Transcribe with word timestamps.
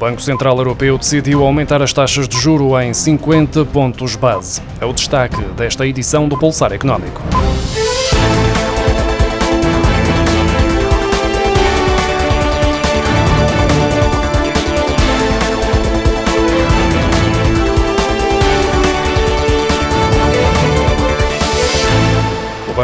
Banco 0.00 0.22
Central 0.22 0.56
Europeu 0.56 0.96
decidiu 0.96 1.44
aumentar 1.44 1.82
as 1.82 1.92
taxas 1.92 2.26
de 2.26 2.34
juro 2.34 2.80
em 2.80 2.94
50 2.94 3.66
pontos 3.66 4.16
base. 4.16 4.62
É 4.80 4.86
o 4.86 4.94
destaque 4.94 5.42
desta 5.54 5.86
edição 5.86 6.26
do 6.26 6.38
Pulsar 6.38 6.72
Económico. 6.72 7.20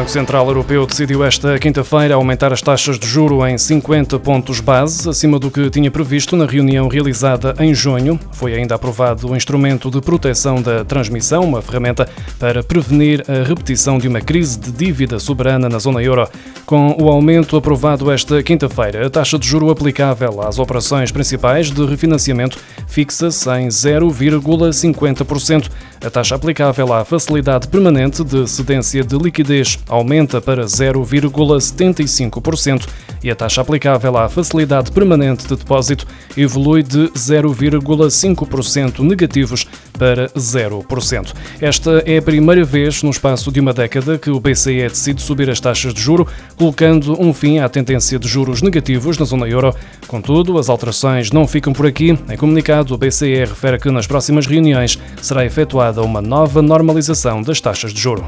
Banco 0.06 0.12
Central 0.12 0.46
Europeu 0.46 0.86
decidiu 0.86 1.24
esta 1.24 1.58
quinta-feira 1.58 2.14
aumentar 2.14 2.52
as 2.52 2.62
taxas 2.62 2.96
de 2.96 3.08
juro 3.08 3.44
em 3.44 3.58
50 3.58 4.20
pontos 4.20 4.60
base, 4.60 5.08
acima 5.08 5.36
do 5.36 5.50
que 5.50 5.68
tinha 5.68 5.90
previsto 5.90 6.36
na 6.36 6.46
reunião 6.46 6.86
realizada 6.86 7.56
em 7.58 7.74
junho. 7.74 8.18
Foi 8.30 8.54
ainda 8.54 8.76
aprovado 8.76 9.28
o 9.28 9.34
instrumento 9.34 9.90
de 9.90 10.00
proteção 10.00 10.62
da 10.62 10.84
transmissão, 10.84 11.42
uma 11.42 11.60
ferramenta 11.60 12.08
para 12.38 12.62
prevenir 12.62 13.24
a 13.28 13.42
repetição 13.42 13.98
de 13.98 14.06
uma 14.06 14.20
crise 14.20 14.60
de 14.60 14.70
dívida 14.70 15.18
soberana 15.18 15.68
na 15.68 15.80
zona 15.80 16.00
euro. 16.00 16.28
Com 16.66 16.94
o 17.00 17.08
aumento 17.08 17.56
aprovado 17.56 18.10
esta 18.10 18.42
quinta-feira, 18.42 19.06
a 19.06 19.10
taxa 19.10 19.38
de 19.38 19.46
juro 19.46 19.70
aplicável 19.70 20.42
às 20.42 20.58
operações 20.58 21.12
principais 21.12 21.70
de 21.70 21.86
refinanciamento 21.86 22.58
fixa-se 22.88 23.48
em 23.50 23.68
0,50%. 23.68 25.70
A 26.04 26.10
taxa 26.10 26.34
aplicável 26.34 26.92
à 26.92 27.04
facilidade 27.04 27.68
permanente 27.68 28.24
de 28.24 28.50
cedência 28.50 29.04
de 29.04 29.16
liquidez 29.16 29.78
aumenta 29.88 30.40
para 30.40 30.64
0,75% 30.64 32.88
e 33.22 33.30
a 33.30 33.34
taxa 33.34 33.60
aplicável 33.60 34.16
à 34.16 34.26
facilidade 34.28 34.90
permanente 34.92 35.46
de 35.46 35.56
depósito 35.56 36.06
evolui 36.36 36.82
de 36.82 37.08
0,5% 37.10 39.00
negativos 39.00 39.66
para 39.98 40.28
0%. 40.30 41.32
Esta 41.60 42.02
é 42.06 42.18
a 42.18 42.22
primeira 42.22 42.64
vez 42.64 43.02
no 43.02 43.10
espaço 43.10 43.50
de 43.50 43.60
uma 43.60 43.72
década 43.72 44.18
que 44.18 44.30
o 44.30 44.38
BCE 44.38 44.88
decide 44.88 45.22
subir 45.22 45.50
as 45.50 45.60
taxas 45.60 45.94
de 45.94 46.00
juro, 46.00 46.26
colocando 46.56 47.20
um 47.20 47.32
fim 47.32 47.58
à 47.58 47.68
tendência 47.68 48.18
de 48.18 48.26
juros 48.26 48.62
negativos 48.62 49.18
na 49.18 49.24
zona 49.24 49.46
euro. 49.46 49.74
Contudo, 50.06 50.58
as 50.58 50.68
alterações 50.68 51.30
não 51.30 51.46
ficam 51.46 51.72
por 51.72 51.86
aqui. 51.86 52.18
Em 52.28 52.36
comunicado, 52.36 52.94
o 52.94 52.98
BCE 52.98 53.44
refere 53.44 53.78
que 53.78 53.90
nas 53.90 54.06
próximas 54.06 54.46
reuniões 54.46 54.98
será 55.20 55.44
efetuada 55.44 56.02
uma 56.02 56.22
nova 56.22 56.62
normalização 56.62 57.42
das 57.42 57.60
taxas 57.60 57.92
de 57.92 58.00
juro. 58.00 58.24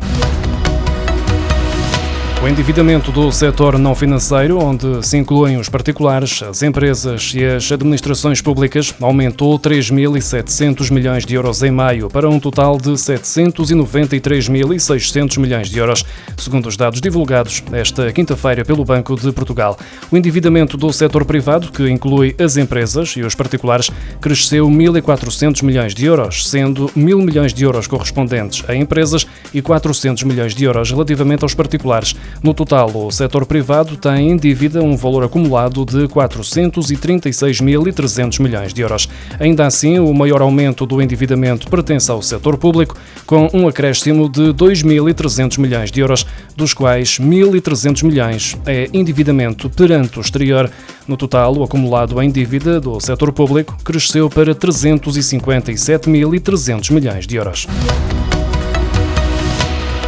O 2.41 2.47
endividamento 2.47 3.11
do 3.11 3.33
setor 3.33 3.77
não 3.81 3.97
financeiro, 3.97 4.63
onde 4.63 5.05
se 5.05 5.19
incluem 5.19 5.57
os 5.57 5.69
particulares, 5.69 6.41
as 6.41 6.63
empresas 6.63 7.33
e 7.35 7.45
as 7.45 7.73
administrações 7.73 8.41
públicas, 8.41 8.95
aumentou 9.01 9.59
3.700 9.59 10.89
milhões 10.93 11.27
de 11.27 11.35
euros 11.35 11.65
em 11.65 11.73
maio, 11.73 12.09
para 12.09 12.31
um 12.31 12.39
total 12.39 12.79
de 12.79 12.93
793.600 12.93 15.37
milhões 15.41 15.69
de 15.69 15.81
euros, 15.81 16.05
segundo 16.37 16.69
os 16.69 16.77
dados 16.77 17.01
divulgados 17.01 17.65
esta 17.73 18.13
quinta-feira 18.13 18.65
pelo 18.65 18.85
Banco 18.85 19.17
de 19.17 19.33
Portugal. 19.33 19.77
O 20.09 20.17
endividamento 20.17 20.77
do 20.77 20.93
setor 20.93 21.25
privado, 21.25 21.73
que 21.73 21.91
inclui 21.91 22.37
as 22.39 22.57
empresas 22.57 23.17
e 23.17 23.23
os 23.23 23.35
particulares, 23.35 23.91
cresceu 24.21 24.69
1.400 24.69 25.65
milhões 25.65 25.93
de 25.93 26.07
euros, 26.07 26.49
sendo 26.49 26.87
1.000 26.97 27.21
milhões 27.21 27.53
de 27.53 27.65
euros 27.65 27.89
correspondentes 27.89 28.63
a 28.69 28.77
empresas 28.77 29.27
e 29.53 29.61
400 29.61 30.23
milhões 30.23 30.55
de 30.55 30.63
euros 30.63 30.93
relativamente 30.93 31.43
aos 31.43 31.53
particulares. 31.53 32.15
No 32.43 32.53
total, 32.55 32.91
o 32.95 33.11
setor 33.11 33.45
privado 33.47 33.97
tem 33.97 34.31
em 34.31 34.37
dívida 34.37 34.81
um 34.83 34.97
valor 34.97 35.25
acumulado 35.25 35.85
de 35.85 36.07
436.300 36.07 38.41
milhões 38.41 38.73
de 38.73 38.81
euros. 38.81 39.09
Ainda 39.41 39.67
assim, 39.67 39.99
o 39.99 40.15
maior 40.15 40.41
aumento 40.41 40.87
do 40.87 41.03
endividamento 41.03 41.69
pertence 41.69 42.09
ao 42.11 42.23
setor 42.23 42.57
público, 42.57 42.97
com 43.27 43.51
um 43.53 43.67
acréscimo 43.67 44.29
de 44.29 44.53
2.300 44.53 45.59
milhões 45.59 45.91
de 45.91 45.99
euros, 46.01 46.25
dos 46.55 46.73
quais 46.73 47.19
1.300 47.19 48.05
milhões 48.05 48.57
é 48.65 48.89
endividamento 48.93 49.69
perante 49.69 50.19
o 50.19 50.21
exterior. 50.21 50.71
No 51.09 51.17
total, 51.17 51.57
o 51.57 51.65
acumulado 51.65 52.23
em 52.23 52.31
dívida 52.31 52.81
do 52.81 53.01
setor 53.01 53.33
público 53.33 53.77
cresceu 53.83 54.31
para 54.31 54.55
357.300 54.55 56.93
milhões 56.93 57.27
de 57.27 57.35
euros. 57.37 57.67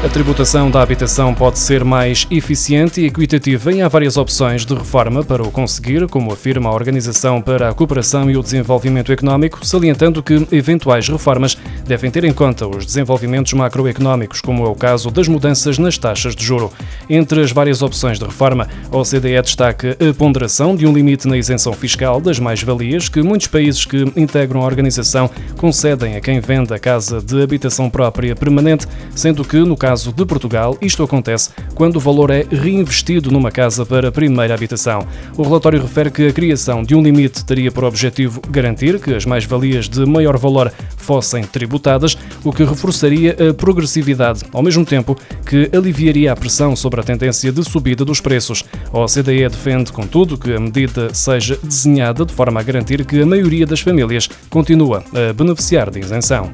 A 0.00 0.08
tributação 0.08 0.70
da 0.70 0.80
habitação 0.80 1.34
pode 1.34 1.58
ser 1.58 1.82
mais 1.82 2.24
eficiente 2.30 3.00
e 3.00 3.06
equitativa 3.06 3.72
e 3.72 3.82
há 3.82 3.88
várias 3.88 4.16
opções 4.16 4.64
de 4.64 4.72
reforma 4.72 5.24
para 5.24 5.42
o 5.42 5.50
conseguir, 5.50 6.06
como 6.06 6.32
afirma 6.32 6.70
a 6.70 6.72
Organização 6.72 7.42
para 7.42 7.68
a 7.68 7.74
Cooperação 7.74 8.30
e 8.30 8.36
o 8.36 8.42
Desenvolvimento 8.42 9.10
Económico, 9.10 9.66
salientando 9.66 10.22
que 10.22 10.46
eventuais 10.52 11.08
reformas 11.08 11.58
devem 11.84 12.12
ter 12.12 12.22
em 12.22 12.32
conta 12.32 12.68
os 12.68 12.86
desenvolvimentos 12.86 13.52
macroeconómicos, 13.54 14.40
como 14.40 14.64
é 14.64 14.68
o 14.68 14.74
caso 14.74 15.10
das 15.10 15.26
mudanças 15.26 15.78
nas 15.78 15.98
taxas 15.98 16.36
de 16.36 16.44
juro. 16.44 16.72
Entre 17.10 17.40
as 17.40 17.50
várias 17.50 17.82
opções 17.82 18.20
de 18.20 18.24
reforma, 18.24 18.68
a 18.92 18.96
OCDE 18.96 19.42
destaca 19.42 19.96
a 19.98 20.14
ponderação 20.14 20.76
de 20.76 20.86
um 20.86 20.92
limite 20.92 21.26
na 21.26 21.36
isenção 21.36 21.72
fiscal 21.72 22.20
das 22.20 22.38
mais-valias 22.38 23.08
que 23.08 23.20
muitos 23.20 23.48
países 23.48 23.84
que 23.84 24.04
integram 24.16 24.62
a 24.62 24.66
organização 24.66 25.28
concedem 25.56 26.14
a 26.14 26.20
quem 26.20 26.38
vende 26.38 26.72
a 26.72 26.78
casa 26.78 27.20
de 27.20 27.42
habitação 27.42 27.90
própria 27.90 28.36
permanente, 28.36 28.86
sendo 29.12 29.44
que, 29.44 29.58
no 29.58 29.76
caso 29.76 29.87
caso 29.88 30.12
de 30.12 30.26
Portugal, 30.26 30.76
isto 30.82 31.02
acontece 31.02 31.48
quando 31.74 31.96
o 31.96 32.00
valor 32.00 32.28
é 32.28 32.44
reinvestido 32.50 33.30
numa 33.30 33.50
casa 33.50 33.86
para 33.86 34.12
primeira 34.12 34.52
habitação. 34.52 35.08
O 35.34 35.42
relatório 35.42 35.80
refere 35.80 36.10
que 36.10 36.26
a 36.26 36.32
criação 36.32 36.82
de 36.82 36.94
um 36.94 37.00
limite 37.00 37.42
teria 37.42 37.72
por 37.72 37.84
objetivo 37.84 38.38
garantir 38.50 39.00
que 39.00 39.14
as 39.14 39.24
mais-valias 39.24 39.88
de 39.88 40.04
maior 40.04 40.36
valor 40.36 40.70
fossem 40.94 41.42
tributadas, 41.42 42.18
o 42.44 42.52
que 42.52 42.64
reforçaria 42.64 43.34
a 43.48 43.54
progressividade, 43.54 44.42
ao 44.52 44.62
mesmo 44.62 44.84
tempo 44.84 45.16
que 45.46 45.70
aliviaria 45.74 46.32
a 46.32 46.36
pressão 46.36 46.76
sobre 46.76 47.00
a 47.00 47.02
tendência 47.02 47.50
de 47.50 47.64
subida 47.64 48.04
dos 48.04 48.20
preços. 48.20 48.62
A 48.92 48.98
OCDE 48.98 49.48
defende, 49.48 49.90
contudo, 49.90 50.36
que 50.36 50.52
a 50.52 50.60
medida 50.60 51.14
seja 51.14 51.58
desenhada 51.62 52.26
de 52.26 52.34
forma 52.34 52.60
a 52.60 52.62
garantir 52.62 53.06
que 53.06 53.22
a 53.22 53.24
maioria 53.24 53.64
das 53.64 53.80
famílias 53.80 54.28
continua 54.50 55.02
a 55.14 55.32
beneficiar 55.32 55.90
de 55.90 56.00
isenção. 56.00 56.52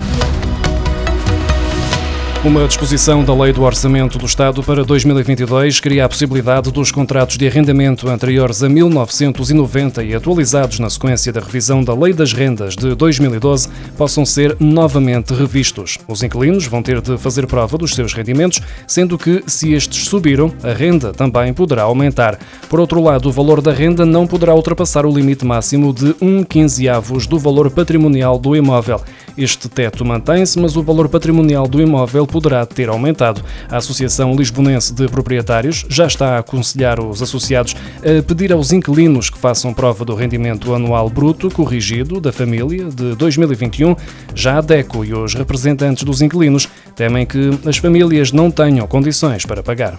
Uma 2.44 2.68
disposição 2.68 3.24
da 3.24 3.34
Lei 3.34 3.54
do 3.54 3.62
Orçamento 3.62 4.18
do 4.18 4.26
Estado 4.26 4.62
para 4.62 4.84
2022 4.84 5.80
cria 5.80 6.04
a 6.04 6.08
possibilidade 6.10 6.70
dos 6.70 6.92
contratos 6.92 7.38
de 7.38 7.46
arrendamento 7.46 8.06
anteriores 8.06 8.62
a 8.62 8.68
1990 8.68 10.04
e 10.04 10.14
atualizados 10.14 10.78
na 10.78 10.90
sequência 10.90 11.32
da 11.32 11.40
revisão 11.40 11.82
da 11.82 11.94
Lei 11.94 12.12
das 12.12 12.34
Rendas 12.34 12.76
de 12.76 12.94
2012 12.94 13.70
possam 13.96 14.26
ser 14.26 14.58
novamente 14.60 15.32
revistos. 15.32 15.96
Os 16.06 16.22
inquilinos 16.22 16.66
vão 16.66 16.82
ter 16.82 17.00
de 17.00 17.16
fazer 17.16 17.46
prova 17.46 17.78
dos 17.78 17.94
seus 17.94 18.12
rendimentos, 18.12 18.60
sendo 18.86 19.16
que, 19.16 19.42
se 19.46 19.72
estes 19.72 20.04
subiram, 20.04 20.52
a 20.62 20.74
renda 20.74 21.14
também 21.14 21.54
poderá 21.54 21.84
aumentar. 21.84 22.38
Por 22.68 22.78
outro 22.78 23.02
lado, 23.02 23.30
o 23.30 23.32
valor 23.32 23.62
da 23.62 23.72
renda 23.72 24.04
não 24.04 24.26
poderá 24.26 24.54
ultrapassar 24.54 25.06
o 25.06 25.10
limite 25.10 25.46
máximo 25.46 25.94
de 25.94 26.14
1 26.20 26.44
quinzeavos 26.44 27.26
do 27.26 27.38
valor 27.38 27.70
patrimonial 27.70 28.38
do 28.38 28.54
imóvel. 28.54 29.00
Este 29.36 29.68
teto 29.68 30.04
mantém-se, 30.04 30.60
mas 30.60 30.76
o 30.76 30.82
valor 30.82 31.08
patrimonial 31.08 31.66
do 31.66 31.80
imóvel 31.80 32.24
poderá 32.34 32.66
ter 32.66 32.88
aumentado. 32.88 33.44
A 33.70 33.76
Associação 33.76 34.34
Lisbonense 34.34 34.92
de 34.92 35.06
Proprietários 35.06 35.86
já 35.88 36.04
está 36.04 36.30
a 36.30 36.38
aconselhar 36.40 36.98
os 36.98 37.22
associados 37.22 37.76
a 37.98 38.20
pedir 38.24 38.52
aos 38.52 38.72
inquilinos 38.72 39.30
que 39.30 39.38
façam 39.38 39.72
prova 39.72 40.04
do 40.04 40.16
rendimento 40.16 40.74
anual 40.74 41.08
bruto 41.08 41.48
corrigido 41.48 42.20
da 42.20 42.32
família 42.32 42.86
de 42.86 43.14
2021. 43.14 43.94
Já 44.34 44.58
a 44.58 44.60
DECO 44.60 45.04
e 45.04 45.14
os 45.14 45.34
representantes 45.34 46.02
dos 46.02 46.20
inquilinos 46.20 46.68
temem 46.96 47.24
que 47.24 47.50
as 47.64 47.76
famílias 47.76 48.32
não 48.32 48.50
tenham 48.50 48.84
condições 48.88 49.46
para 49.46 49.62
pagar. 49.62 49.96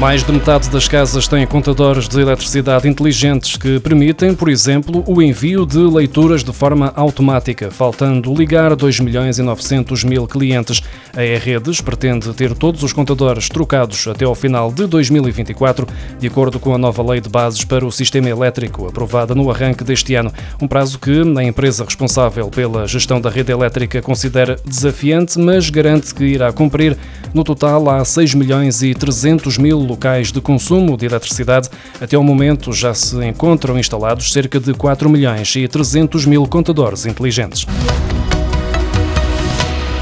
Mais 0.00 0.24
de 0.24 0.32
metade 0.32 0.70
das 0.70 0.88
casas 0.88 1.28
têm 1.28 1.46
contadores 1.46 2.08
de 2.08 2.18
eletricidade 2.18 2.88
inteligentes 2.88 3.58
que 3.58 3.78
permitem, 3.78 4.34
por 4.34 4.48
exemplo, 4.48 5.04
o 5.06 5.20
envio 5.20 5.66
de 5.66 5.76
leituras 5.76 6.42
de 6.42 6.54
forma 6.54 6.90
automática, 6.96 7.70
faltando 7.70 8.32
ligar 8.32 8.74
2 8.74 9.00
milhões 9.00 9.38
e 9.38 9.42
900 9.42 10.02
mil 10.04 10.26
clientes. 10.26 10.82
A 11.14 11.22
E-Redes 11.22 11.82
pretende 11.82 12.32
ter 12.32 12.54
todos 12.54 12.82
os 12.82 12.94
contadores 12.94 13.50
trocados 13.50 14.08
até 14.08 14.24
ao 14.24 14.34
final 14.34 14.72
de 14.72 14.86
2024, 14.86 15.86
de 16.18 16.26
acordo 16.28 16.58
com 16.58 16.74
a 16.74 16.78
nova 16.78 17.02
lei 17.02 17.20
de 17.20 17.28
bases 17.28 17.62
para 17.62 17.84
o 17.84 17.92
sistema 17.92 18.30
elétrico, 18.30 18.88
aprovada 18.88 19.34
no 19.34 19.50
arranque 19.50 19.84
deste 19.84 20.14
ano, 20.14 20.32
um 20.62 20.66
prazo 20.66 20.98
que 20.98 21.20
a 21.36 21.44
empresa 21.44 21.84
responsável 21.84 22.48
pela 22.48 22.88
gestão 22.88 23.20
da 23.20 23.28
rede 23.28 23.52
elétrica 23.52 24.00
considera 24.00 24.56
desafiante, 24.64 25.38
mas 25.38 25.68
garante 25.68 26.14
que 26.14 26.24
irá 26.24 26.50
cumprir. 26.50 26.96
No 27.34 27.44
total, 27.44 27.90
há 27.90 28.02
6 28.02 28.32
milhões 28.34 28.82
e 28.82 28.94
300 28.94 29.58
mil 29.58 29.89
locais 29.90 30.32
de 30.32 30.40
consumo 30.40 30.96
de 30.96 31.06
eletricidade. 31.06 31.68
Até 32.00 32.16
o 32.16 32.22
momento 32.22 32.72
já 32.72 32.94
se 32.94 33.16
encontram 33.24 33.78
instalados 33.78 34.32
cerca 34.32 34.58
de 34.58 34.72
4 34.72 35.10
milhões 35.10 35.54
e 35.56 35.66
300 35.66 36.24
mil 36.26 36.46
contadores 36.46 37.06
inteligentes. 37.06 37.66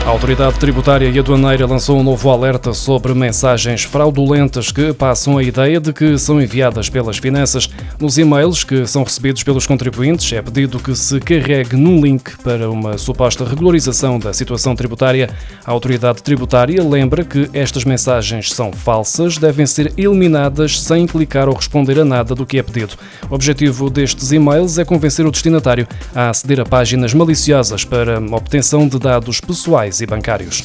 A 0.08 0.10
Autoridade 0.10 0.58
Tributária 0.58 1.06
e 1.06 1.18
Aduaneira 1.18 1.66
lançou 1.66 1.98
um 1.98 2.02
novo 2.02 2.30
alerta 2.30 2.72
sobre 2.72 3.12
mensagens 3.12 3.82
fraudulentas 3.82 4.72
que 4.72 4.90
passam 4.94 5.36
a 5.36 5.42
ideia 5.42 5.78
de 5.78 5.92
que 5.92 6.16
são 6.16 6.40
enviadas 6.40 6.88
pelas 6.88 7.18
finanças. 7.18 7.68
Nos 8.00 8.16
e-mails 8.16 8.64
que 8.64 8.86
são 8.86 9.02
recebidos 9.02 9.42
pelos 9.42 9.66
contribuintes, 9.66 10.32
é 10.32 10.40
pedido 10.40 10.78
que 10.78 10.96
se 10.96 11.20
carregue 11.20 11.76
num 11.76 12.00
link 12.00 12.38
para 12.42 12.70
uma 12.70 12.96
suposta 12.96 13.44
regularização 13.44 14.18
da 14.18 14.32
situação 14.32 14.74
tributária. 14.74 15.28
A 15.62 15.70
Autoridade 15.70 16.22
Tributária 16.22 16.82
lembra 16.82 17.22
que 17.22 17.50
estas 17.52 17.84
mensagens 17.84 18.50
são 18.50 18.72
falsas, 18.72 19.36
devem 19.36 19.66
ser 19.66 19.92
eliminadas 19.94 20.80
sem 20.80 21.06
clicar 21.06 21.50
ou 21.50 21.54
responder 21.54 22.00
a 22.00 22.04
nada 22.04 22.34
do 22.34 22.46
que 22.46 22.58
é 22.58 22.62
pedido. 22.62 22.94
O 23.28 23.34
objetivo 23.34 23.90
destes 23.90 24.32
e-mails 24.32 24.78
é 24.78 24.86
convencer 24.86 25.26
o 25.26 25.30
destinatário 25.30 25.86
a 26.14 26.30
aceder 26.30 26.60
a 26.60 26.64
páginas 26.64 27.12
maliciosas 27.12 27.84
para 27.84 28.18
obtenção 28.18 28.88
de 28.88 28.98
dados 28.98 29.38
pessoais 29.38 29.97
e 30.00 30.06
bancários. 30.06 30.64